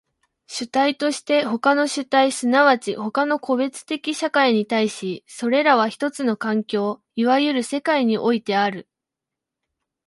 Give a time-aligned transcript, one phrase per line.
[0.47, 8.89] 主体として他の主体即ち他の個別的社会に対し、それらは一つの環境、いわゆる世界においてある。